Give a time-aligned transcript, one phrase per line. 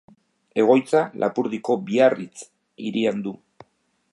[0.61, 2.35] Egoitza Lapurdiko Biarritz
[2.87, 3.35] hirian du.